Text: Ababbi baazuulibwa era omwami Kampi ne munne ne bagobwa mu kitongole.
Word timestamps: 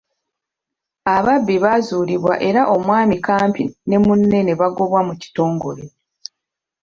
Ababbi 1.15 1.55
baazuulibwa 1.63 2.33
era 2.47 2.61
omwami 2.75 3.15
Kampi 3.25 3.63
ne 3.87 3.97
munne 4.03 4.39
ne 4.43 4.53
bagobwa 4.61 4.99
mu 5.07 5.13
kitongole. 5.21 5.83